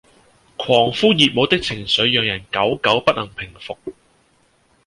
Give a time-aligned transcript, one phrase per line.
[0.57, 3.77] 狂呼熱舞的情緒讓人久久不能平伏